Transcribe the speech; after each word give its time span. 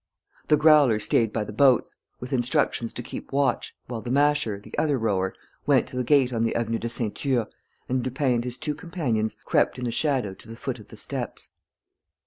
The 0.47 0.57
Growler 0.57 0.97
stayed 0.99 1.31
by 1.31 1.43
the 1.43 1.53
boats, 1.53 1.95
with 2.19 2.33
instructions 2.33 2.91
to 2.93 3.03
keep 3.03 3.31
watch, 3.31 3.77
while 3.85 4.01
the 4.01 4.09
Masher, 4.09 4.59
the 4.59 4.75
other 4.75 4.97
rower, 4.97 5.35
went 5.67 5.85
to 5.89 5.95
the 5.95 6.03
gate 6.03 6.33
on 6.33 6.41
the 6.41 6.55
Avenue 6.55 6.79
de 6.79 6.89
Ceinture, 6.89 7.45
and 7.87 8.03
Lupin 8.03 8.33
and 8.33 8.43
his 8.43 8.57
two 8.57 8.73
companions 8.73 9.35
crept 9.45 9.77
in 9.77 9.83
the 9.85 9.91
shadow 9.91 10.33
to 10.33 10.47
the 10.47 10.55
foot 10.55 10.79
of 10.79 10.87
the 10.87 10.97
steps. 10.97 11.49